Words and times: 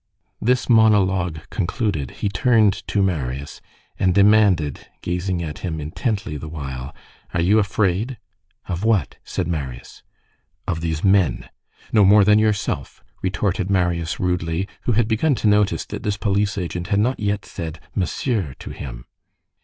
This 0.41 0.67
monologue 0.67 1.41
concluded, 1.51 2.09
he 2.09 2.27
turned 2.27 2.73
to 2.87 3.03
Marius, 3.03 3.61
and 3.99 4.15
demanded, 4.15 4.87
gazing 5.03 5.43
at 5.43 5.59
him 5.59 5.79
intently 5.79 6.37
the 6.37 6.49
while:— 6.49 6.91
"Are 7.35 7.39
you 7.41 7.59
afraid?" 7.59 8.17
"Of 8.67 8.83
what?" 8.83 9.17
said 9.23 9.47
Marius. 9.47 10.01
"Of 10.67 10.81
these 10.81 11.03
men?" 11.03 11.49
"No 11.93 12.03
more 12.03 12.23
than 12.23 12.39
yourself!" 12.39 13.03
retorted 13.21 13.69
Marius 13.69 14.19
rudely, 14.19 14.67
who 14.85 14.93
had 14.93 15.07
begun 15.07 15.35
to 15.35 15.47
notice 15.47 15.85
that 15.85 16.01
this 16.01 16.17
police 16.17 16.57
agent 16.57 16.87
had 16.87 16.99
not 16.99 17.19
yet 17.19 17.45
said 17.45 17.79
"monsieur" 17.93 18.55
to 18.57 18.71
him. 18.71 19.05